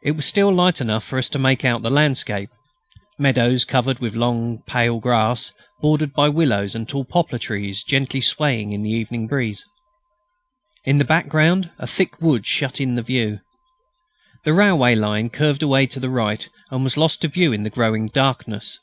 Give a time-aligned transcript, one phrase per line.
[0.00, 2.50] It was still light enough for us to make out the landscape
[3.18, 5.50] meadows covered with long pale grass,
[5.80, 9.64] bordered by willows and tall poplar trees gently swaying in the evening breeze.
[10.84, 13.40] In the background a thick wood shut in the view.
[14.44, 17.68] The railway line curved away to the right and was lost to view in the
[17.70, 18.78] growing darkness.